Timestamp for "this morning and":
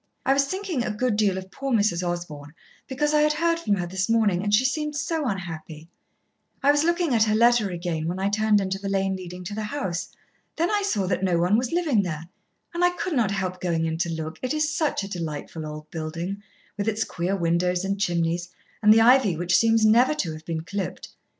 3.85-4.51